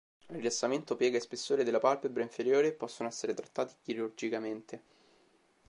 Rilassamento, 0.29 0.95
piega 0.95 1.17
e 1.17 1.19
spessore 1.19 1.63
della 1.63 1.77
palpebra 1.77 2.23
inferiore 2.23 2.71
possono 2.71 3.07
essere 3.07 3.35
trattati 3.35 3.75
chirurgicamente. 3.83 4.81